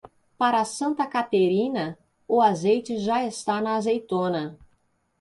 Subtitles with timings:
[0.35, 1.95] Para Santa Caterina,
[2.27, 4.57] o azeite já está na azeitona.